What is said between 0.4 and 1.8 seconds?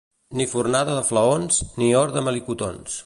formada de flaons,